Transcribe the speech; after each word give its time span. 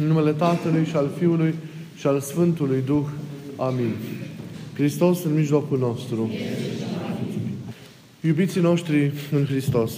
În 0.00 0.06
numele 0.06 0.32
Tatălui 0.32 0.84
și 0.84 0.96
al 0.96 1.10
Fiului 1.18 1.54
și 1.96 2.06
al 2.06 2.20
Sfântului 2.20 2.82
Duh. 2.86 3.04
Amin. 3.56 3.94
Hristos 4.74 5.24
în 5.24 5.34
mijlocul 5.34 5.78
nostru. 5.78 6.30
Iubiții 8.20 8.60
noștri 8.60 9.12
în 9.32 9.44
Hristos, 9.44 9.92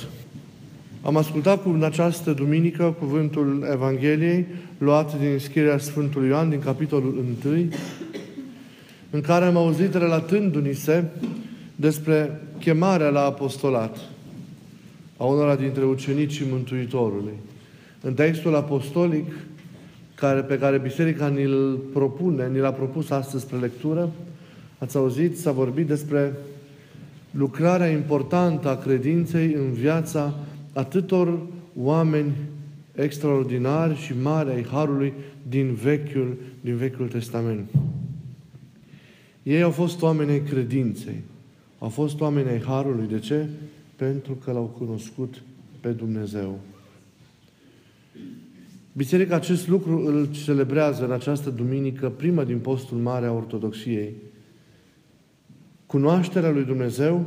am 1.03 1.17
ascultat 1.17 1.63
cu 1.63 1.69
în 1.69 1.83
această 1.83 2.33
duminică 2.33 2.97
cuvântul 2.99 3.69
Evangheliei 3.73 4.47
luat 4.79 5.19
din 5.19 5.39
scrierea 5.39 5.79
Sfântului 5.79 6.29
Ioan 6.29 6.49
din 6.49 6.61
capitolul 6.61 7.25
1, 7.45 7.69
în 9.11 9.21
care 9.21 9.45
am 9.45 9.57
auzit 9.57 9.95
relatându-ni 9.95 10.75
se 10.75 11.05
despre 11.77 12.41
chemarea 12.59 13.09
la 13.09 13.25
apostolat 13.25 13.99
a 15.17 15.25
unora 15.25 15.57
dintre 15.57 15.85
ucenicii 15.85 16.47
Mântuitorului. 16.51 17.35
În 18.01 18.15
textul 18.15 18.55
apostolic 18.55 19.25
care, 20.23 20.41
pe 20.41 20.59
care 20.59 20.79
Biserica 20.79 21.29
ni-l 21.29 21.79
propune, 21.93 22.49
ni 22.49 22.59
l-a 22.59 22.73
propus 22.73 23.11
astăzi 23.11 23.43
spre 23.43 23.57
lectură, 23.57 24.11
ați 24.79 24.97
auzit, 24.97 25.39
s-a 25.39 25.53
vorbit 25.53 25.87
despre 25.87 26.33
lucrarea 27.31 27.89
importantă 27.89 28.69
a 28.69 28.77
credinței 28.77 29.53
în 29.53 29.73
viața 29.73 30.35
atâtor 30.73 31.39
oameni 31.77 32.33
extraordinari 32.95 33.97
și 33.97 34.13
mari 34.23 34.51
ai 34.51 34.67
Harului 34.71 35.13
din 35.49 35.75
Vechiul, 35.75 36.37
din 36.61 36.77
Vechiul 36.77 37.09
Testament. 37.09 37.69
Ei 39.43 39.63
au 39.63 39.71
fost 39.71 40.03
oameni 40.03 40.31
ai 40.31 40.43
credinței. 40.43 41.23
Au 41.79 41.89
fost 41.89 42.21
oameni 42.21 42.49
ai 42.49 42.63
Harului. 42.63 43.07
De 43.07 43.19
ce? 43.19 43.49
Pentru 43.97 44.33
că 44.45 44.53
l-au 44.53 44.75
cunoscut 44.79 45.43
pe 45.81 45.89
Dumnezeu. 45.89 46.59
Biserica 48.93 49.35
acest 49.35 49.69
lucru 49.69 50.07
îl 50.07 50.31
celebrează 50.31 51.05
în 51.05 51.13
această 51.13 51.51
duminică, 51.51 52.09
prima 52.11 52.45
din 52.45 52.59
postul 52.59 52.99
mare 52.99 53.27
a 53.27 53.33
Ortodoxiei. 53.33 54.15
Cunoașterea 55.87 56.51
lui 56.51 56.65
Dumnezeu 56.65 57.27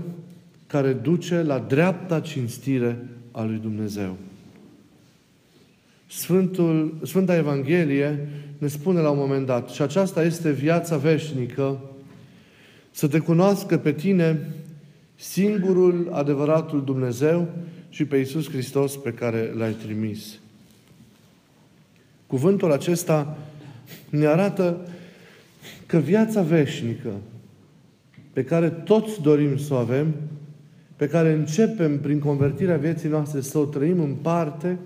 care 0.67 0.93
duce 0.93 1.41
la 1.41 1.59
dreapta 1.59 2.19
cinstire 2.19 3.07
a 3.31 3.43
lui 3.43 3.57
Dumnezeu. 3.57 4.17
Sfântul, 6.07 6.97
Sfânta 7.03 7.35
Evanghelie 7.35 8.29
ne 8.57 8.67
spune 8.67 8.99
la 8.99 9.09
un 9.09 9.17
moment 9.17 9.45
dat, 9.45 9.69
și 9.69 9.81
aceasta 9.81 10.23
este 10.23 10.51
viața 10.51 10.97
veșnică, 10.97 11.79
să 12.91 13.07
te 13.07 13.19
cunoască 13.19 13.77
pe 13.77 13.93
tine 13.93 14.53
singurul 15.15 16.09
adevăratul 16.11 16.83
Dumnezeu 16.83 17.47
și 17.89 18.05
pe 18.05 18.17
Iisus 18.17 18.49
Hristos 18.49 18.97
pe 18.97 19.11
care 19.11 19.53
l-ai 19.57 19.71
trimis. 19.71 20.39
Cuvântul 22.27 22.71
acesta 22.71 23.37
ne 24.09 24.25
arată 24.25 24.77
că 25.85 25.97
viața 25.97 26.41
veșnică 26.41 27.11
pe 28.33 28.43
care 28.43 28.69
toți 28.69 29.21
dorim 29.21 29.57
să 29.57 29.73
o 29.73 29.77
avem, 29.77 30.13
pe 30.95 31.07
care 31.07 31.31
începem 31.31 31.99
prin 31.99 32.19
convertirea 32.19 32.77
vieții 32.77 33.09
noastre 33.09 33.41
să 33.41 33.57
o 33.57 33.65
trăim 33.65 33.99
în 33.99 34.13
parte 34.21 34.77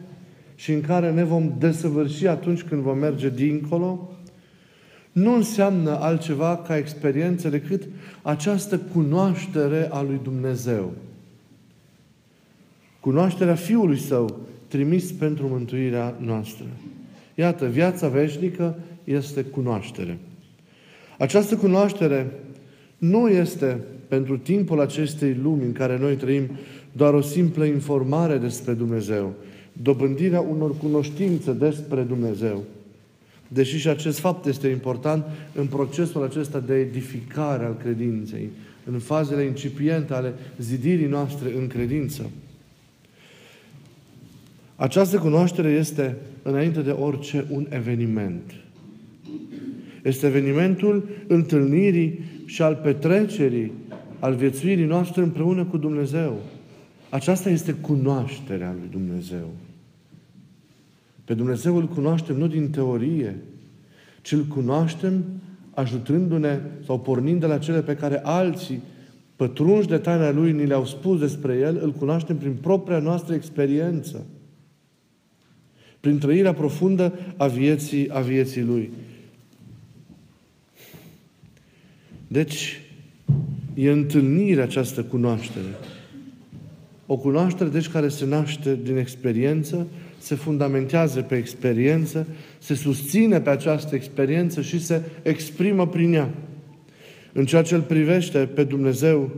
și 0.56 0.72
în 0.72 0.82
care 0.82 1.12
ne 1.12 1.24
vom 1.24 1.54
desăvârși 1.58 2.28
atunci 2.28 2.62
când 2.62 2.82
vom 2.82 2.98
merge 2.98 3.30
dincolo, 3.30 4.12
nu 5.12 5.36
înseamnă 5.36 6.00
altceva 6.00 6.58
ca 6.58 6.78
experiență 6.78 7.50
decât 7.50 7.84
această 8.22 8.78
cunoaștere 8.78 9.88
a 9.92 10.02
lui 10.02 10.20
Dumnezeu. 10.24 10.94
Cunoașterea 13.00 13.56
Fiului 13.56 14.00
Său 14.00 14.40
trimis 14.68 15.12
pentru 15.12 15.48
mântuirea 15.48 16.16
noastră. 16.20 16.66
Iată, 17.40 17.66
viața 17.66 18.08
veșnică 18.08 18.80
este 19.04 19.42
cunoaștere. 19.42 20.18
Această 21.18 21.56
cunoaștere 21.56 22.32
nu 22.98 23.28
este 23.28 23.80
pentru 24.08 24.38
timpul 24.38 24.80
acestei 24.80 25.38
lumi 25.44 25.64
în 25.64 25.72
care 25.72 25.98
noi 25.98 26.16
trăim 26.16 26.50
doar 26.92 27.14
o 27.14 27.22
simplă 27.22 27.66
informare 27.66 28.38
despre 28.38 28.74
Dumnezeu, 28.74 29.34
dobândirea 29.74 30.40
unor 30.40 30.78
cunoștințe 30.78 31.52
despre 31.52 32.02
Dumnezeu. 32.02 32.64
Deși 33.48 33.78
și 33.78 33.88
acest 33.88 34.20
fapt 34.20 34.46
este 34.46 34.68
important 34.68 35.26
în 35.54 35.66
procesul 35.66 36.24
acesta 36.24 36.60
de 36.60 36.76
edificare 36.76 37.66
al 37.66 37.78
credinței, 37.84 38.50
în 38.92 39.00
fazele 39.00 39.44
incipiente 39.44 40.14
ale 40.14 40.34
zidirii 40.58 41.08
noastre 41.08 41.54
în 41.58 41.68
credință. 41.68 42.30
Această 44.80 45.18
cunoaștere 45.18 45.70
este, 45.70 46.18
înainte 46.42 46.82
de 46.82 46.92
orice, 46.92 47.46
un 47.50 47.66
eveniment. 47.70 48.54
Este 50.04 50.28
evenimentul 50.28 51.10
întâlnirii 51.28 52.20
și 52.46 52.62
al 52.62 52.80
petrecerii, 52.84 53.72
al 54.20 54.36
viețuirii 54.36 54.86
noastre 54.86 55.22
împreună 55.22 55.64
cu 55.64 55.78
Dumnezeu. 55.78 56.38
Aceasta 57.10 57.50
este 57.50 57.72
cunoașterea 57.72 58.76
lui 58.80 58.88
Dumnezeu. 58.92 59.50
Pe 61.26 61.34
Dumnezeu 61.34 61.76
îl 61.76 61.88
cunoaștem 61.88 62.38
nu 62.38 62.48
din 62.48 62.70
teorie, 62.70 63.36
ci 64.22 64.32
îl 64.32 64.44
cunoaștem 64.44 65.24
ajutându-ne 65.74 66.60
sau 66.86 67.00
pornind 67.00 67.40
de 67.40 67.46
la 67.46 67.58
cele 67.58 67.82
pe 67.82 67.96
care 67.96 68.20
alții, 68.24 68.82
pătrunși 69.36 69.88
de 69.88 69.98
taina 69.98 70.32
Lui, 70.32 70.52
ni 70.52 70.66
le-au 70.66 70.86
spus 70.86 71.20
despre 71.20 71.58
El, 71.58 71.80
îl 71.84 71.92
cunoaștem 71.92 72.38
prin 72.38 72.58
propria 72.62 73.00
noastră 73.00 73.34
experiență 73.34 74.26
prin 76.00 76.18
trăirea 76.18 76.54
profundă 76.54 77.14
a 77.38 77.48
vieții, 77.48 78.10
a 78.12 78.20
vieții 78.20 78.62
Lui. 78.62 78.90
Deci, 82.28 82.82
e 83.74 83.92
întâlnirea 83.92 84.64
această 84.64 85.04
cunoaștere. 85.04 85.76
O 87.06 87.18
cunoaștere, 87.18 87.70
deci, 87.70 87.88
care 87.88 88.08
se 88.08 88.26
naște 88.26 88.80
din 88.84 88.98
experiență, 88.98 89.88
se 90.18 90.36
fundamentează 90.36 91.22
pe 91.22 91.36
experiență, 91.36 92.28
se 92.58 92.74
susține 92.74 93.40
pe 93.42 93.50
această 93.50 93.96
experiență 93.96 94.62
și 94.62 94.84
se 94.84 95.02
exprimă 95.22 95.88
prin 95.88 96.14
ea. 96.14 96.30
În 97.34 97.46
ceea 97.46 97.62
ce 97.62 97.76
îl 97.76 97.82
privește 97.82 98.38
pe 98.38 98.64
Dumnezeu, 98.64 99.32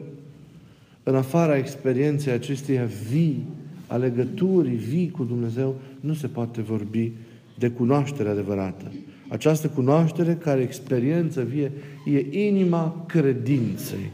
în 1.04 1.16
afara 1.16 1.58
experienței 1.58 2.34
acesteia 2.34 2.90
vii, 3.12 3.44
a 3.88 3.96
legăturii 3.96 4.78
vii 4.78 5.10
cu 5.10 5.24
Dumnezeu, 5.24 5.76
nu 6.02 6.14
se 6.14 6.28
poate 6.28 6.62
vorbi 6.62 7.12
de 7.58 7.70
cunoaștere 7.70 8.30
adevărată. 8.30 8.92
Această 9.30 9.68
cunoaștere, 9.68 10.36
care 10.36 10.62
experiență 10.62 11.42
vie, 11.42 11.72
e 12.06 12.48
inima 12.48 13.06
credinței. 13.08 14.12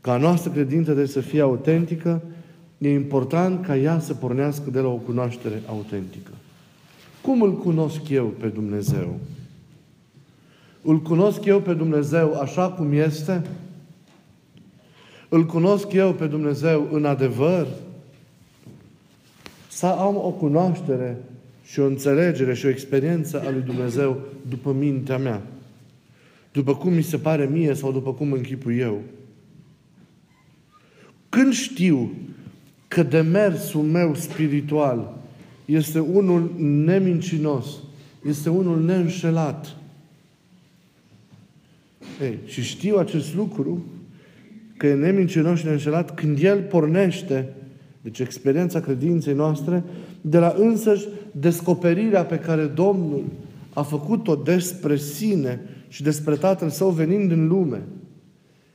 Ca 0.00 0.12
a 0.12 0.16
noastră 0.16 0.50
credință 0.50 0.84
trebuie 0.84 1.06
să 1.06 1.20
fie 1.20 1.40
autentică, 1.40 2.22
e 2.78 2.92
important 2.92 3.64
ca 3.64 3.76
ea 3.76 3.98
să 3.98 4.14
pornească 4.14 4.70
de 4.70 4.80
la 4.80 4.88
o 4.88 4.96
cunoaștere 4.96 5.62
autentică. 5.66 6.30
Cum 7.22 7.42
îl 7.42 7.56
cunosc 7.56 8.08
eu 8.08 8.26
pe 8.26 8.46
Dumnezeu? 8.46 9.18
Îl 10.82 11.00
cunosc 11.00 11.44
eu 11.44 11.60
pe 11.60 11.74
Dumnezeu 11.74 12.40
așa 12.40 12.68
cum 12.70 12.92
este? 12.92 13.42
Îl 15.28 15.46
cunosc 15.46 15.92
eu 15.92 16.12
pe 16.12 16.26
Dumnezeu 16.26 16.88
în 16.92 17.04
adevăr? 17.04 17.66
Să 19.78 19.86
am 19.86 20.16
o 20.16 20.30
cunoaștere 20.30 21.16
și 21.64 21.80
o 21.80 21.86
înțelegere 21.86 22.54
și 22.54 22.66
o 22.66 22.68
experiență 22.68 23.42
a 23.46 23.50
lui 23.50 23.60
Dumnezeu 23.60 24.20
după 24.48 24.72
mintea 24.72 25.18
mea. 25.18 25.42
După 26.52 26.76
cum 26.76 26.92
mi 26.92 27.02
se 27.02 27.16
pare 27.16 27.48
mie 27.52 27.74
sau 27.74 27.92
după 27.92 28.12
cum 28.12 28.32
închipu 28.32 28.72
eu. 28.72 29.02
Când 31.28 31.52
știu 31.52 32.10
că 32.88 33.02
demersul 33.02 33.82
meu 33.82 34.14
spiritual 34.14 35.18
este 35.64 35.98
unul 35.98 36.54
nemincinos, 36.58 37.66
este 38.28 38.50
unul 38.50 38.84
neînșelat, 38.84 39.76
ei, 42.22 42.38
și 42.46 42.62
știu 42.62 42.96
acest 42.96 43.34
lucru, 43.34 43.84
că 44.76 44.86
e 44.86 44.94
nemincinos 44.94 45.58
și 45.58 45.64
neînșelat 45.64 46.14
când 46.14 46.42
El 46.42 46.62
pornește 46.62 47.52
deci 48.08 48.26
experiența 48.26 48.80
credinței 48.80 49.34
noastre 49.34 49.84
de 50.20 50.38
la 50.38 50.54
însăși 50.58 51.08
descoperirea 51.32 52.24
pe 52.24 52.38
care 52.38 52.64
Domnul 52.64 53.22
a 53.72 53.82
făcut-o 53.82 54.34
despre 54.34 54.96
sine 54.96 55.60
și 55.88 56.02
despre 56.02 56.34
Tatăl 56.34 56.68
Său 56.68 56.90
venind 56.90 57.30
în 57.30 57.48
lume. 57.48 57.82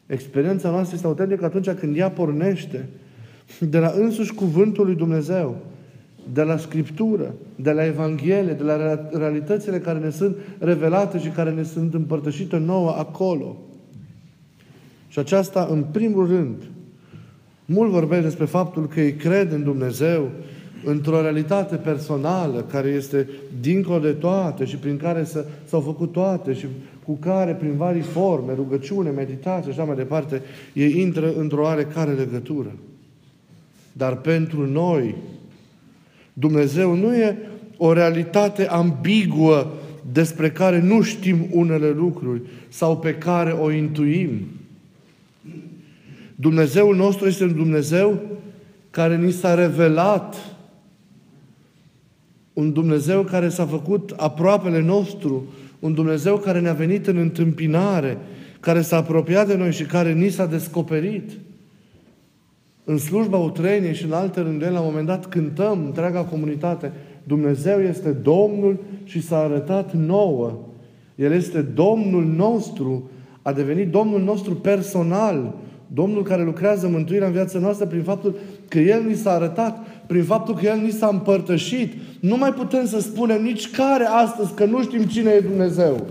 Experiența 0.06 0.70
noastră 0.70 0.96
este 0.96 1.08
autentică 1.08 1.46
atunci 1.46 1.70
când 1.70 1.98
ea 1.98 2.10
pornește 2.10 2.90
de 3.60 3.78
la 3.78 3.94
însuși 3.96 4.34
Cuvântul 4.34 4.86
lui 4.86 4.96
Dumnezeu, 4.96 5.58
de 6.34 6.42
la 6.42 6.58
Scriptură, 6.58 7.34
de 7.56 7.72
la 7.72 7.86
Evanghelie, 7.86 8.54
de 8.54 8.64
la 8.64 9.08
realitățile 9.12 9.80
care 9.80 10.00
ne 10.00 10.10
sunt 10.10 10.36
revelate 10.60 11.20
și 11.20 11.30
care 11.30 11.52
ne 11.52 11.64
sunt 11.64 11.94
împărtășite 11.94 12.58
nouă 12.58 12.90
acolo. 12.98 13.58
Și 15.08 15.20
aceasta, 15.20 15.68
în 15.72 15.84
primul 15.92 16.28
rând, 16.28 16.56
mult 17.66 17.92
vorbesc 17.92 18.24
despre 18.24 18.46
faptul 18.46 18.88
că 18.88 19.02
ei 19.02 19.14
cred 19.14 19.52
în 19.52 19.64
Dumnezeu, 19.64 20.30
într-o 20.84 21.22
realitate 21.22 21.76
personală 21.76 22.66
care 22.72 22.90
este 22.90 23.30
dincolo 23.62 24.00
de 24.00 24.12
toate 24.12 24.66
și 24.66 24.76
prin 24.76 24.98
care 24.98 25.28
s-au 25.66 25.80
făcut 25.80 26.12
toate 26.12 26.54
și 26.54 26.66
cu 27.06 27.14
care, 27.14 27.52
prin 27.52 27.76
vari 27.76 28.02
forme, 28.02 28.54
rugăciune, 28.54 29.10
meditație 29.10 29.72
și 29.72 29.80
așa 29.80 29.88
mai 29.88 29.96
departe, 29.96 30.42
ei 30.74 31.00
intră 31.00 31.34
într-o 31.38 31.62
oarecare 31.62 32.12
legătură. 32.12 32.72
Dar 33.92 34.16
pentru 34.16 34.68
noi, 34.68 35.16
Dumnezeu 36.34 36.96
nu 36.96 37.16
e 37.16 37.38
o 37.78 37.94
realitate 37.94 38.68
ambiguă 38.68 39.72
despre 40.12 40.52
care 40.52 40.82
nu 40.82 41.02
știm 41.02 41.48
unele 41.52 41.90
lucruri 41.90 42.42
sau 42.70 42.98
pe 42.98 43.14
care 43.14 43.52
o 43.52 43.72
intuim. 43.72 44.48
Dumnezeul 46.36 46.96
nostru 46.96 47.28
este 47.28 47.44
un 47.44 47.56
Dumnezeu 47.56 48.22
care 48.90 49.18
ni 49.18 49.32
s-a 49.32 49.54
revelat, 49.54 50.36
un 52.54 52.74
Dumnezeu 52.74 53.24
care 53.24 53.50
s-a 53.50 53.66
făcut 53.66 54.14
aproapele 54.18 54.82
nostru, 54.82 55.44
un 55.80 55.94
Dumnezeu 55.94 56.38
care 56.38 56.60
ne-a 56.60 56.74
venit 56.74 57.08
în 57.08 57.18
întâmpinare, 57.18 58.18
care 58.60 58.82
s-a 58.82 58.98
apropiat 58.98 59.48
de 59.48 59.56
noi 59.56 59.72
și 59.72 59.84
care 59.84 60.14
ni 60.14 60.30
s-a 60.30 60.46
descoperit. 60.46 61.32
În 62.84 62.98
slujba 62.98 63.38
utreniei 63.38 63.94
și 63.94 64.06
în 64.06 64.12
alte 64.12 64.42
rânduri, 64.42 64.72
la 64.72 64.80
un 64.80 64.86
moment 64.86 65.08
dat 65.08 65.26
cântăm 65.26 65.86
întreaga 65.86 66.22
comunitate, 66.22 66.92
Dumnezeu 67.24 67.82
este 67.82 68.10
Domnul 68.10 68.80
și 69.04 69.22
s-a 69.22 69.38
arătat 69.38 69.94
nouă. 69.94 70.60
El 71.16 71.32
este 71.32 71.62
Domnul 71.62 72.26
nostru, 72.26 73.10
a 73.42 73.54
devenit 73.54 73.90
Domnul 73.90 74.22
nostru 74.22 74.56
personal, 74.56 75.56
Domnul 75.88 76.24
care 76.24 76.44
lucrează 76.44 76.88
mântuirea 76.88 77.28
în 77.28 77.34
viața 77.34 77.60
noastră 77.60 77.86
prin 77.86 78.04
faptul 78.04 78.36
că 78.68 78.80
El 78.80 79.04
ni 79.04 79.16
s-a 79.16 79.32
arătat, 79.32 79.80
prin 80.08 80.24
faptul 80.24 80.56
că 80.56 80.66
El 80.66 80.78
ni 80.78 80.92
s-a 80.92 81.08
împărtășit. 81.08 81.94
Nu 82.20 82.38
mai 82.38 82.54
putem 82.54 82.86
să 82.86 83.00
spunem 83.00 83.42
nici 83.42 83.72
care 83.72 84.06
astăzi 84.06 84.54
că 84.54 84.66
nu 84.66 84.84
știm 84.84 85.04
cine 85.04 85.32
e 85.32 85.40
Dumnezeu. 85.40 86.08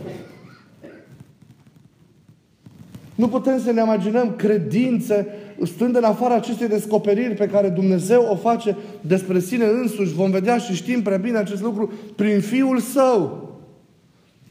Nu 3.14 3.28
putem 3.28 3.60
să 3.60 3.72
ne 3.72 3.80
imaginăm 3.80 4.34
credințe 4.36 5.26
stând 5.62 5.96
în 5.96 6.04
afara 6.04 6.34
acestei 6.34 6.68
descoperiri 6.68 7.34
pe 7.34 7.46
care 7.46 7.68
Dumnezeu 7.68 8.26
o 8.30 8.36
face 8.36 8.76
despre 9.00 9.38
sine 9.38 9.64
însuși. 9.64 10.14
Vom 10.14 10.30
vedea 10.30 10.58
și 10.58 10.75
știm 10.75 11.02
prea 11.02 11.16
bine 11.16 11.38
acest 11.38 11.62
lucru 11.62 11.92
prin 12.16 12.40
Fiul 12.40 12.78
Său. 12.78 13.51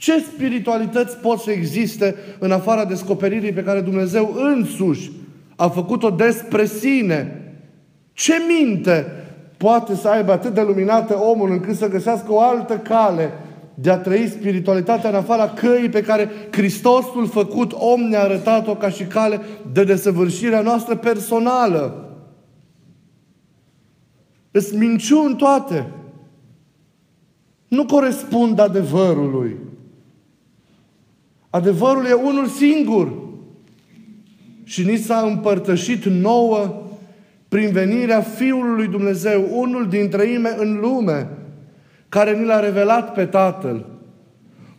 Ce 0.01 0.19
spiritualități 0.19 1.17
pot 1.17 1.39
să 1.39 1.51
existe 1.51 2.15
în 2.39 2.51
afara 2.51 2.85
descoperirii 2.85 3.53
pe 3.53 3.63
care 3.63 3.81
Dumnezeu 3.81 4.33
însuși 4.35 5.11
a 5.55 5.67
făcut-o 5.67 6.09
despre 6.09 6.65
sine? 6.65 7.51
Ce 8.13 8.33
minte 8.47 9.05
poate 9.57 9.95
să 9.95 10.07
aibă 10.07 10.31
atât 10.31 10.53
de 10.53 10.61
luminată 10.61 11.17
omul 11.17 11.51
încât 11.51 11.75
să 11.75 11.89
găsească 11.89 12.31
o 12.31 12.41
altă 12.41 12.77
cale 12.77 13.31
de 13.73 13.89
a 13.89 13.97
trăi 13.97 14.27
spiritualitatea 14.27 15.09
în 15.09 15.15
afara 15.15 15.49
căii 15.49 15.89
pe 15.89 16.01
care 16.01 16.29
Hristosul 16.51 17.27
făcut 17.27 17.71
om 17.73 18.01
ne-a 18.01 18.23
arătat-o 18.23 18.75
ca 18.75 18.89
și 18.89 19.03
cale 19.03 19.39
de 19.71 19.83
desăvârșirea 19.83 20.61
noastră 20.61 20.95
personală. 20.95 22.09
Îs 24.51 24.71
minciuni 24.71 25.35
toate. 25.35 25.91
Nu 27.67 27.85
corespund 27.85 28.59
adevărului. 28.59 29.69
Adevărul 31.51 32.05
e 32.05 32.13
unul 32.13 32.47
singur. 32.47 33.11
Și 34.63 34.83
ni 34.83 34.97
s-a 34.97 35.19
împărtășit 35.19 36.05
nouă 36.05 36.83
prin 37.47 37.71
venirea 37.71 38.21
Fiului 38.21 38.75
lui 38.75 38.87
Dumnezeu, 38.87 39.47
unul 39.51 39.87
din 39.87 40.09
trăime 40.09 40.55
în 40.57 40.79
lume, 40.79 41.29
care 42.09 42.37
ni 42.37 42.45
l-a 42.45 42.59
revelat 42.59 43.13
pe 43.13 43.25
Tatăl. 43.25 43.85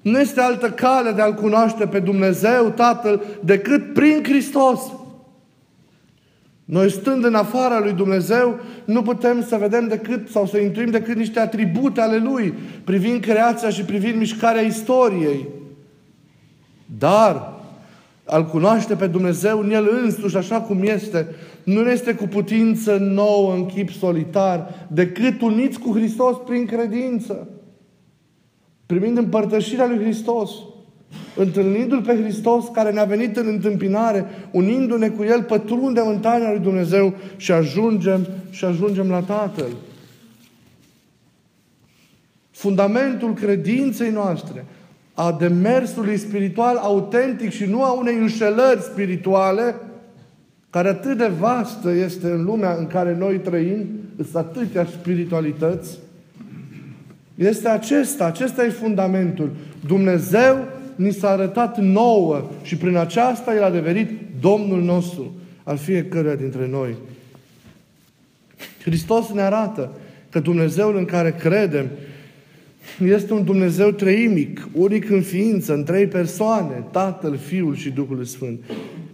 Nu 0.03 0.21
este 0.21 0.41
altă 0.41 0.71
cale 0.71 1.11
de 1.11 1.21
a-L 1.21 1.35
cunoaște 1.35 1.87
pe 1.87 1.99
Dumnezeu, 1.99 2.71
Tatăl, 2.71 3.23
decât 3.45 3.93
prin 3.93 4.21
Hristos. 4.23 4.81
Noi 6.65 6.91
stând 6.91 7.25
în 7.25 7.35
afara 7.35 7.81
lui 7.81 7.93
Dumnezeu, 7.93 8.61
nu 8.85 9.03
putem 9.03 9.45
să 9.45 9.57
vedem 9.57 9.89
decât 9.89 10.29
sau 10.29 10.47
să 10.47 10.59
intuim 10.59 10.91
decât 10.91 11.17
niște 11.17 11.41
atribute 11.41 12.01
ale 12.01 12.17
Lui, 12.17 12.55
privind 12.85 13.21
creația 13.21 13.69
și 13.69 13.83
privind 13.83 14.19
mișcarea 14.19 14.63
istoriei. 14.63 15.49
Dar 16.99 17.53
al 18.25 18.47
cunoaște 18.47 18.95
pe 18.95 19.07
Dumnezeu 19.07 19.59
în 19.59 19.71
El 19.71 19.89
însuși, 20.05 20.37
așa 20.37 20.61
cum 20.61 20.83
este, 20.83 21.27
nu 21.65 21.83
ne 21.83 21.91
este 21.91 22.15
cu 22.15 22.27
putință 22.27 22.97
nouă 22.97 23.55
în 23.55 23.67
chip 23.67 23.91
solitar, 23.91 24.87
decât 24.89 25.41
uniți 25.41 25.79
cu 25.79 25.93
Hristos 25.93 26.37
prin 26.47 26.67
credință. 26.67 27.49
Primind 28.87 29.19
împărtășirea 29.19 29.87
lui 29.87 29.99
Hristos, 29.99 30.51
întâlnindu-L 31.37 32.03
pe 32.03 32.21
Hristos 32.23 32.65
care 32.73 32.91
ne-a 32.91 33.05
venit 33.05 33.37
în 33.37 33.47
întâmpinare, 33.47 34.27
unindu-ne 34.51 35.09
cu 35.09 35.23
El, 35.23 35.43
pătrundem 35.43 36.07
în 36.07 36.19
taina 36.19 36.51
lui 36.51 36.61
Dumnezeu 36.61 37.15
și 37.37 37.53
ajungem 37.53 38.27
și 38.51 38.65
ajungem 38.65 39.09
la 39.09 39.21
Tatăl. 39.21 39.71
Fundamentul 42.51 43.35
credinței 43.35 44.11
noastre, 44.11 44.65
a 45.15 45.37
demersului 45.39 46.17
spiritual 46.17 46.77
autentic 46.77 47.51
și 47.51 47.65
nu 47.65 47.83
a 47.83 47.93
unei 47.93 48.17
înșelări 48.17 48.81
spirituale, 48.81 49.75
care 50.71 50.89
atât 50.89 51.19
de 51.19 51.31
vastă 51.39 51.91
este 51.91 52.27
în 52.27 52.45
lumea 52.45 52.75
în 52.75 52.87
care 52.87 53.17
noi 53.17 53.39
trăim, 53.39 53.87
sunt 54.17 54.35
atâtea 54.35 54.87
spiritualități, 54.87 55.99
este 57.35 57.69
acesta, 57.69 58.25
acesta 58.25 58.65
e 58.65 58.69
fundamentul. 58.69 59.51
Dumnezeu 59.87 60.67
ni 60.97 61.13
s-a 61.13 61.29
arătat 61.29 61.79
nouă 61.79 62.51
și 62.63 62.77
prin 62.77 62.97
aceasta 62.97 63.55
El 63.55 63.63
a 63.63 63.71
devenit 63.71 64.11
Domnul 64.41 64.83
nostru 64.83 65.33
al 65.63 65.77
fiecăruia 65.77 66.35
dintre 66.35 66.69
noi. 66.69 66.95
Hristos 68.83 69.31
ne 69.31 69.41
arată 69.41 69.91
că 70.31 70.41
Dumnezeul 70.41 70.97
în 70.97 71.05
care 71.05 71.35
credem 71.39 71.87
este 73.05 73.33
un 73.33 73.45
Dumnezeu 73.45 73.91
treimic, 73.91 74.69
unic 74.73 75.11
în 75.11 75.21
ființă, 75.21 75.75
în 75.75 75.85
trei 75.85 76.07
persoane, 76.07 76.85
Tatăl, 76.91 77.37
Fiul 77.37 77.75
și 77.75 77.91
Duhul 77.91 78.25
Sfânt, 78.25 78.61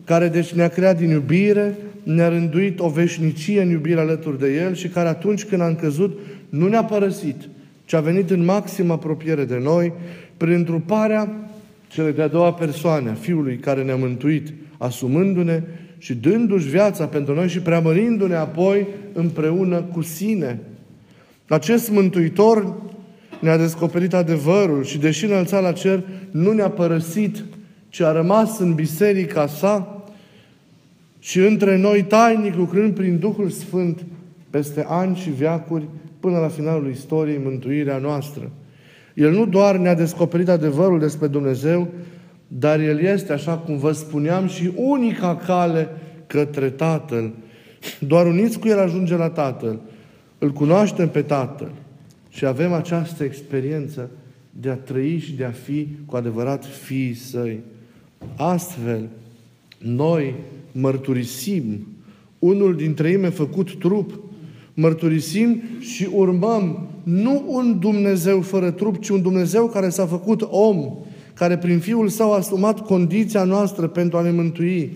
care 0.04 0.28
deci 0.28 0.52
ne-a 0.52 0.68
creat 0.68 0.98
din 0.98 1.10
iubire, 1.10 1.76
ne-a 2.02 2.28
rânduit 2.28 2.80
o 2.80 2.88
veșnicie 2.88 3.62
în 3.62 3.70
iubire 3.70 4.00
alături 4.00 4.38
de 4.38 4.54
El 4.54 4.74
și 4.74 4.88
care 4.88 5.08
atunci 5.08 5.44
când 5.44 5.60
am 5.60 5.74
căzut 5.74 6.18
nu 6.48 6.68
ne-a 6.68 6.84
părăsit, 6.84 7.36
ci 7.84 7.94
a 7.94 8.00
venit 8.00 8.30
în 8.30 8.44
maximă 8.44 8.92
apropiere 8.92 9.44
de 9.44 9.58
noi 9.62 9.92
prin 10.36 10.52
întruparea 10.52 11.50
cele 11.88 12.10
de-a 12.10 12.28
doua 12.28 12.52
persoane 12.52 13.10
a 13.10 13.14
Fiului 13.14 13.56
care 13.56 13.82
ne-a 13.82 13.96
mântuit, 13.96 14.52
asumându-ne 14.78 15.62
și 15.98 16.14
dându-și 16.14 16.68
viața 16.68 17.06
pentru 17.06 17.34
noi 17.34 17.48
și 17.48 17.60
preamărindu-ne 17.60 18.34
apoi 18.34 18.86
împreună 19.12 19.82
cu 19.82 20.02
sine. 20.02 20.60
Acest 21.48 21.90
Mântuitor 21.90 22.74
ne-a 23.40 23.56
descoperit 23.56 24.14
adevărul 24.14 24.84
și 24.84 24.98
deși 24.98 25.24
înălțat 25.24 25.62
la 25.62 25.72
cer, 25.72 26.02
nu 26.30 26.52
ne-a 26.52 26.70
părăsit, 26.70 27.44
ci 27.88 28.00
a 28.00 28.12
rămas 28.12 28.58
în 28.58 28.74
biserica 28.74 29.46
sa 29.46 30.02
și 31.18 31.38
între 31.38 31.76
noi 31.76 32.02
tainic 32.02 32.54
lucrând 32.54 32.94
prin 32.94 33.18
Duhul 33.18 33.50
Sfânt 33.50 34.04
peste 34.50 34.84
ani 34.88 35.16
și 35.16 35.30
viacuri 35.30 35.84
până 36.20 36.38
la 36.38 36.48
finalul 36.48 36.90
istoriei, 36.90 37.40
mântuirea 37.44 37.98
noastră. 37.98 38.50
El 39.14 39.30
nu 39.30 39.46
doar 39.46 39.76
ne-a 39.76 39.94
descoperit 39.94 40.48
adevărul 40.48 40.98
despre 40.98 41.26
Dumnezeu, 41.26 41.88
dar 42.48 42.80
El 42.80 43.00
este, 43.00 43.32
așa 43.32 43.52
cum 43.56 43.78
vă 43.78 43.92
spuneam, 43.92 44.46
și 44.46 44.72
unica 44.74 45.36
cale 45.36 45.88
către 46.26 46.70
Tatăl. 46.70 47.32
Doar 47.98 48.26
uniți 48.26 48.58
cu 48.58 48.68
El 48.68 48.78
ajunge 48.78 49.16
la 49.16 49.28
Tatăl. 49.28 49.80
Îl 50.38 50.50
cunoaștem 50.50 51.08
pe 51.08 51.22
Tatăl. 51.22 51.70
Și 52.38 52.46
avem 52.46 52.72
această 52.72 53.24
experiență 53.24 54.10
de 54.60 54.70
a 54.70 54.74
trăi 54.74 55.18
și 55.18 55.32
de 55.32 55.44
a 55.44 55.50
fi 55.50 55.88
cu 56.06 56.16
adevărat 56.16 56.64
fiii 56.64 57.14
săi. 57.14 57.60
Astfel, 58.36 59.08
noi 59.78 60.34
mărturisim 60.72 61.86
unul 62.38 62.76
din 62.76 62.94
treime 62.94 63.28
făcut 63.28 63.78
trup, 63.78 64.20
mărturisim 64.74 65.62
și 65.78 66.08
urmăm 66.12 66.88
nu 67.02 67.44
un 67.46 67.78
Dumnezeu 67.78 68.40
fără 68.40 68.70
trup, 68.70 69.00
ci 69.00 69.08
un 69.08 69.22
Dumnezeu 69.22 69.68
care 69.68 69.88
s-a 69.88 70.06
făcut 70.06 70.42
om, 70.50 70.94
care 71.34 71.58
prin 71.58 71.78
Fiul 71.78 72.08
Său 72.08 72.32
a 72.32 72.36
asumat 72.36 72.80
condiția 72.80 73.44
noastră 73.44 73.86
pentru 73.86 74.18
a 74.18 74.22
ne 74.22 74.30
mântui, 74.30 74.92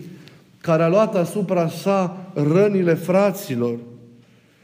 care 0.61 0.83
a 0.83 0.89
luat 0.89 1.15
asupra 1.15 1.67
sa 1.67 2.31
rănile 2.33 2.93
fraților, 2.93 3.77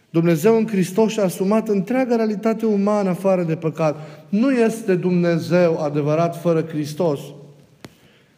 Dumnezeu 0.09 0.57
în 0.57 0.67
Hristos 0.67 1.11
și-a 1.11 1.23
asumat 1.23 1.67
întreaga 1.67 2.15
realitate 2.15 2.65
umană 2.65 3.09
afară 3.09 3.43
de 3.43 3.55
păcat. 3.55 4.25
Nu 4.29 4.51
este 4.51 4.95
Dumnezeu 4.95 5.83
adevărat 5.83 6.41
fără 6.41 6.61
Hristos. 6.61 7.19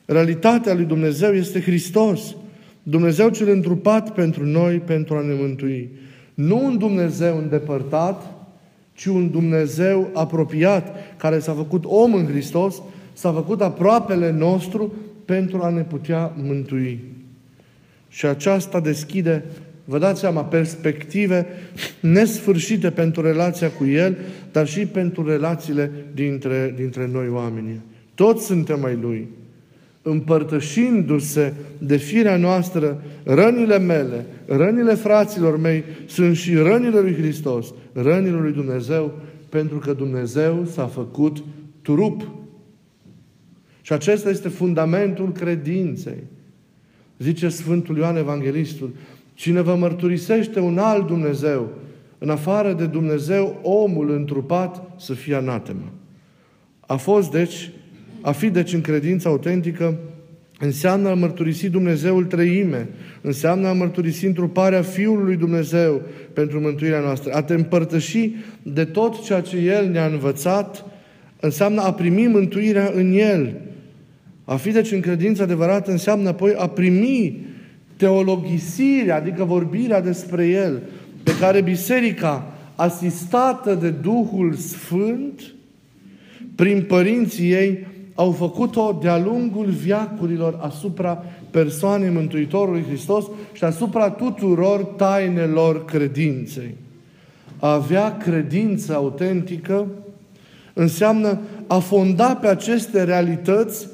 Realitatea 0.05 0.73
lui 0.73 0.85
Dumnezeu 0.85 1.33
este 1.33 1.61
Hristos. 1.61 2.35
Dumnezeu 2.83 3.29
cel 3.29 3.49
întrupat 3.49 4.13
pentru 4.13 4.45
noi, 4.45 4.79
pentru 4.79 5.15
a 5.15 5.21
ne 5.21 5.33
mântui. 5.33 5.89
Nu 6.33 6.65
un 6.65 6.77
Dumnezeu 6.77 7.37
îndepărtat, 7.37 8.33
ci 8.93 9.05
un 9.05 9.31
Dumnezeu 9.31 10.09
apropiat, 10.13 10.95
care 11.17 11.39
s-a 11.39 11.53
făcut 11.53 11.83
om 11.85 12.13
în 12.13 12.25
Hristos, 12.25 12.81
s-a 13.13 13.31
făcut 13.31 13.61
aproapele 13.61 14.31
nostru 14.31 14.93
pentru 15.25 15.61
a 15.61 15.69
ne 15.69 15.81
putea 15.81 16.33
mântui. 16.43 16.99
Și 18.09 18.25
aceasta 18.25 18.79
deschide, 18.79 19.45
vă 19.91 19.97
dați 19.97 20.19
seama, 20.19 20.43
perspective 20.43 21.45
nesfârșite 21.99 22.89
pentru 22.89 23.21
relația 23.21 23.69
cu 23.69 23.85
El, 23.85 24.17
dar 24.51 24.67
și 24.67 24.85
pentru 24.85 25.27
relațiile 25.27 25.91
dintre, 26.13 26.73
dintre 26.77 27.09
noi 27.11 27.27
oamenii. 27.27 27.81
Toți 28.15 28.45
suntem 28.45 28.85
ai 28.85 28.97
Lui. 29.01 29.27
Împărtășindu-se 30.01 31.53
de 31.77 31.97
firea 31.97 32.37
noastră, 32.37 33.03
rănile 33.23 33.79
mele, 33.79 34.25
rănile 34.45 34.93
fraților 34.93 35.59
mei, 35.59 35.83
sunt 36.05 36.35
și 36.35 36.55
rănile 36.55 36.99
lui 36.99 37.15
Hristos, 37.15 37.73
rănile 37.93 38.37
lui 38.37 38.51
Dumnezeu, 38.51 39.19
pentru 39.49 39.77
că 39.77 39.93
Dumnezeu 39.93 40.65
s-a 40.65 40.85
făcut 40.85 41.43
trup. 41.81 42.27
Și 43.81 43.93
acesta 43.93 44.29
este 44.29 44.49
fundamentul 44.49 45.31
credinței. 45.31 46.23
Zice 47.19 47.49
Sfântul 47.49 47.97
Ioan 47.97 48.15
Evanghelistul, 48.15 48.91
cine 49.41 49.61
vă 49.61 49.75
mărturisește 49.75 50.59
un 50.59 50.77
alt 50.77 51.07
Dumnezeu, 51.07 51.69
în 52.17 52.29
afară 52.29 52.73
de 52.73 52.85
Dumnezeu, 52.85 53.59
omul 53.61 54.11
întrupat 54.11 54.91
să 54.97 55.13
fie 55.13 55.35
anatema. 55.35 55.91
A 56.79 56.95
fost, 56.95 57.31
deci, 57.31 57.71
a 58.21 58.31
fi, 58.31 58.49
deci, 58.49 58.73
în 58.73 58.81
credință 58.81 59.27
autentică, 59.27 59.97
înseamnă 60.59 61.09
a 61.09 61.13
mărturisi 61.13 61.69
Dumnezeul 61.69 62.25
trăime, 62.25 62.89
înseamnă 63.21 63.67
a 63.67 63.73
mărturisi 63.73 64.25
întruparea 64.25 64.81
Fiului 64.81 65.35
Dumnezeu 65.35 66.01
pentru 66.33 66.59
mântuirea 66.59 66.99
noastră, 66.99 67.33
a 67.33 67.41
te 67.41 67.53
împărtăși 67.53 68.29
de 68.63 68.85
tot 68.85 69.23
ceea 69.23 69.41
ce 69.41 69.57
El 69.57 69.89
ne-a 69.89 70.05
învățat, 70.05 70.85
înseamnă 71.39 71.81
a 71.81 71.93
primi 71.93 72.27
mântuirea 72.27 72.91
în 72.95 73.11
El. 73.13 73.53
A 74.43 74.55
fi 74.55 74.71
deci 74.71 74.91
în 74.91 74.99
credință 74.99 75.43
adevărată 75.43 75.91
înseamnă 75.91 76.29
apoi 76.29 76.53
a 76.57 76.67
primi 76.67 77.49
teologisirea, 78.01 79.15
adică 79.15 79.43
vorbirea 79.43 80.01
despre 80.01 80.47
El, 80.47 80.81
pe 81.23 81.37
care 81.39 81.61
biserica, 81.61 82.51
asistată 82.75 83.75
de 83.75 83.89
Duhul 83.89 84.53
Sfânt, 84.53 85.41
prin 86.55 86.83
părinții 86.87 87.51
ei, 87.51 87.87
au 88.15 88.31
făcut-o 88.31 88.97
de-a 89.01 89.17
lungul 89.17 89.65
viacurilor 89.65 90.59
asupra 90.61 91.23
persoanei 91.51 92.09
Mântuitorului 92.09 92.83
Hristos 92.87 93.25
și 93.53 93.63
asupra 93.63 94.09
tuturor 94.09 94.83
tainelor 94.83 95.85
credinței. 95.85 96.75
A 97.59 97.73
avea 97.73 98.17
credință 98.17 98.95
autentică 98.95 99.87
înseamnă 100.73 101.39
a 101.67 101.79
fonda 101.79 102.35
pe 102.35 102.47
aceste 102.47 103.03
realități 103.03 103.87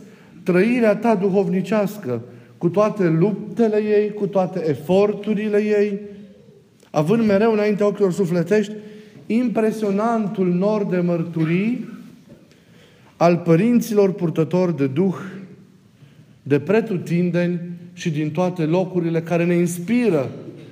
trăirea 0.44 0.96
ta 0.96 1.16
duhovnicească, 1.16 2.22
cu 2.58 2.70
toate 2.70 3.08
luptele 3.08 3.84
ei, 3.84 4.14
cu 4.14 4.28
toate 4.28 4.70
eforturile 4.70 5.58
ei, 5.58 6.00
având 6.92 7.26
mereu 7.26 7.52
înainte 7.52 7.84
ochilor 7.84 8.12
sufletești 8.12 8.74
impresionantul 9.26 10.54
nor 10.54 10.86
de 10.86 11.00
mărturii 11.00 11.90
al 13.18 13.38
părinților 13.38 14.14
purtători 14.14 14.78
de 14.78 14.88
Duh, 14.88 15.16
de 16.44 16.60
pretutindeni 16.60 17.60
și 17.94 18.10
din 18.10 18.32
toate 18.32 18.66
locurile 18.66 19.22
care 19.22 19.46
ne 19.46 19.54
inspiră. 19.54 20.30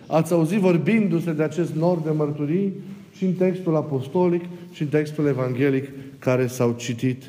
Ați 0.08 0.34
auzit 0.34 0.60
vorbindu-se 0.60 1.34
de 1.34 1.44
acest 1.44 1.74
nor 1.74 1.98
de 1.98 2.10
mărturii 2.10 2.74
și 3.18 3.26
în 3.26 3.34
textul 3.34 3.76
apostolic 3.76 4.44
și 4.72 4.82
în 4.82 4.88
textul 4.88 5.28
evanghelic 5.28 5.90
care 6.20 6.48
s-au 6.48 6.76
citit. 6.78 7.24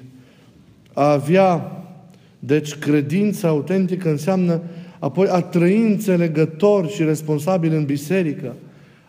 A 0.92 1.12
avea, 1.12 1.82
deci, 2.46 2.74
credința 2.74 3.48
autentică 3.48 4.10
înseamnă 4.10 4.60
apoi 4.98 5.28
a 5.28 5.40
trăi 5.40 5.82
înțelegător 5.82 6.88
și 6.88 7.02
responsabil 7.02 7.72
în 7.72 7.84
biserică, 7.84 8.54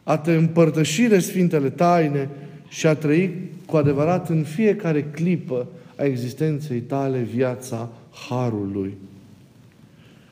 a 0.03 0.17
te 0.17 0.31
împărtăși 0.31 1.01
de 1.01 1.19
Sfintele 1.19 1.69
Taine 1.69 2.29
și 2.67 2.87
a 2.87 2.93
trăi 2.95 3.33
cu 3.65 3.77
adevărat 3.77 4.29
în 4.29 4.43
fiecare 4.43 5.03
clipă 5.03 5.67
a 5.95 6.03
existenței 6.03 6.79
tale 6.79 7.19
viața 7.19 7.89
Harului. 8.29 8.93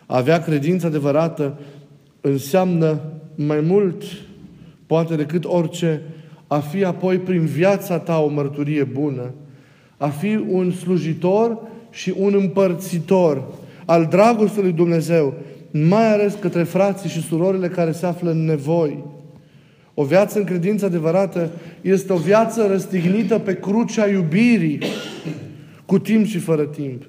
A 0.05 0.17
avea 0.17 0.41
credință 0.41 0.85
adevărată 0.85 1.59
înseamnă 2.21 3.00
mai 3.35 3.59
mult, 3.59 4.03
poate 4.85 5.15
decât 5.15 5.45
orice, 5.45 6.01
a 6.47 6.59
fi 6.59 6.83
apoi 6.83 7.17
prin 7.17 7.45
viața 7.45 8.00
ta 8.00 8.19
o 8.19 8.27
mărturie 8.27 8.83
bună, 8.83 9.31
a 9.97 10.07
fi 10.07 10.35
un 10.50 10.71
slujitor 10.71 11.74
și 11.96 12.14
un 12.18 12.34
împărțitor 12.34 13.44
al 13.86 14.06
dragostei 14.06 14.64
lui 14.64 14.72
Dumnezeu, 14.72 15.34
mai 15.72 16.14
ales 16.14 16.38
către 16.40 16.64
frații 16.64 17.10
și 17.10 17.22
surorile 17.22 17.68
care 17.68 17.92
se 17.92 18.06
află 18.06 18.30
în 18.30 18.46
nevoi. 18.46 19.04
O 19.94 20.04
viață 20.04 20.38
în 20.38 20.44
credință 20.44 20.86
adevărată 20.86 21.50
este 21.82 22.14
o 22.14 22.18
viață 22.18 22.68
răstignită 22.70 23.40
pe 23.40 23.54
crucea 23.54 24.08
iubirii, 24.08 24.80
cu 25.86 26.00
timp 26.00 26.25
și 26.25 26.38
fără 26.38 26.64
timp. 26.64 27.04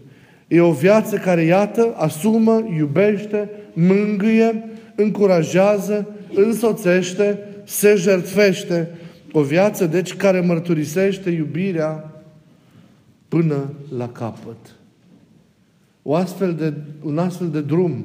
E 0.48 0.60
o 0.60 0.72
viață 0.72 1.16
care, 1.16 1.42
iată, 1.42 1.94
asumă, 1.96 2.64
iubește, 2.76 3.50
mângâie, 3.72 4.64
încurajează, 4.94 6.08
însoțește, 6.34 7.38
se 7.64 7.94
jertfește. 7.96 8.88
O 9.32 9.40
viață, 9.40 9.86
deci, 9.86 10.14
care 10.14 10.40
mărturisește 10.40 11.30
iubirea 11.30 12.15
până 13.28 13.72
la 13.96 14.08
capăt. 14.08 14.74
O 16.02 16.14
astfel 16.14 16.54
de, 16.54 16.72
un 17.02 17.18
astfel 17.18 17.50
de 17.50 17.60
drum, 17.60 18.04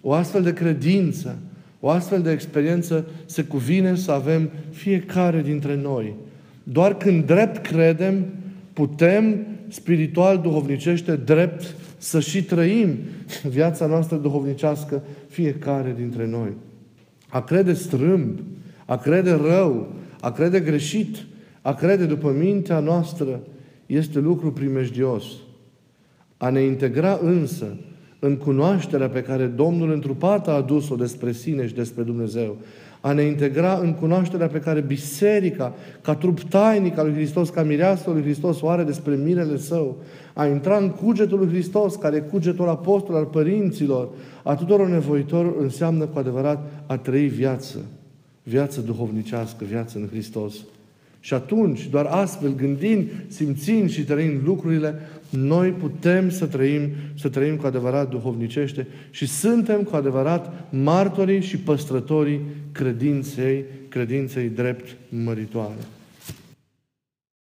o 0.00 0.12
astfel 0.12 0.42
de 0.42 0.52
credință, 0.52 1.38
o 1.80 1.88
astfel 1.88 2.22
de 2.22 2.30
experiență 2.30 3.06
se 3.24 3.42
cuvine 3.44 3.94
să 3.94 4.12
avem 4.12 4.50
fiecare 4.70 5.42
dintre 5.42 5.76
noi. 5.76 6.14
Doar 6.62 6.96
când 6.96 7.26
drept 7.26 7.66
credem, 7.66 8.24
putem 8.72 9.46
spiritual, 9.68 10.38
duhovnicește, 10.38 11.16
drept 11.16 11.74
să 11.98 12.20
și 12.20 12.44
trăim 12.44 12.96
viața 13.48 13.86
noastră 13.86 14.16
duhovnicească 14.16 15.02
fiecare 15.28 15.94
dintre 15.96 16.26
noi. 16.26 16.52
A 17.28 17.42
crede 17.42 17.72
strâmb, 17.72 18.38
a 18.86 18.96
crede 18.96 19.30
rău, 19.30 19.92
a 20.20 20.30
crede 20.30 20.60
greșit, 20.60 21.16
a 21.62 21.74
crede 21.74 22.04
după 22.04 22.30
mintea 22.30 22.78
noastră 22.78 23.40
este 23.86 24.18
lucru 24.18 24.52
primejdios. 24.52 25.24
A 26.36 26.50
ne 26.50 26.60
integra 26.60 27.18
însă 27.22 27.76
în 28.18 28.36
cunoașterea 28.36 29.08
pe 29.08 29.22
care 29.22 29.46
Domnul 29.46 29.90
întrupat 29.90 30.48
a 30.48 30.52
adus-o 30.52 30.94
despre 30.94 31.32
sine 31.32 31.66
și 31.66 31.74
despre 31.74 32.02
Dumnezeu, 32.02 32.56
a 33.00 33.12
ne 33.12 33.22
integra 33.22 33.78
în 33.78 33.94
cunoașterea 33.94 34.46
pe 34.46 34.58
care 34.58 34.80
biserica, 34.80 35.74
ca 36.00 36.14
trup 36.14 36.40
tainic 36.40 36.98
al 36.98 37.06
lui 37.06 37.14
Hristos, 37.14 37.48
ca 37.50 37.62
mireasă 37.62 38.10
lui 38.10 38.22
Hristos, 38.22 38.60
o 38.60 38.68
are 38.68 38.82
despre 38.82 39.14
mirele 39.14 39.56
său, 39.56 39.96
a 40.34 40.46
intra 40.46 40.76
în 40.76 40.90
cugetul 40.90 41.38
lui 41.38 41.48
Hristos, 41.48 41.96
care 41.96 42.16
e 42.16 42.20
cugetul 42.20 42.68
apostol 42.68 43.14
al 43.14 43.24
părinților, 43.24 44.08
a 44.42 44.54
tuturor 44.54 44.88
nevoitor, 44.88 45.54
înseamnă 45.60 46.06
cu 46.06 46.18
adevărat 46.18 46.84
a 46.86 46.96
trăi 46.96 47.26
viață, 47.26 47.78
viață 48.42 48.80
duhovnicească, 48.80 49.64
viață 49.64 49.98
în 49.98 50.08
Hristos. 50.08 50.54
Și 51.24 51.34
atunci, 51.34 51.88
doar 51.88 52.04
astfel, 52.04 52.54
gândind, 52.54 53.10
simțind 53.26 53.90
și 53.90 54.04
trăind 54.04 54.40
lucrurile, 54.44 54.94
noi 55.30 55.70
putem 55.70 56.30
să 56.30 56.46
trăim, 56.46 56.90
să 57.14 57.28
trăim 57.28 57.56
cu 57.56 57.66
adevărat 57.66 58.10
duhovnicește 58.10 58.86
și 59.10 59.26
suntem 59.26 59.82
cu 59.82 59.96
adevărat 59.96 60.68
martorii 60.70 61.40
și 61.40 61.56
păstrătorii 61.56 62.40
credinței, 62.72 63.64
credinței 63.88 64.48
drept 64.48 64.96
măritoare. 65.08 65.80